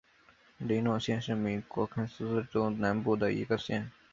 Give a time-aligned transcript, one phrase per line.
[0.57, 3.91] 雷诺县是美国堪萨斯州中南部的一个县。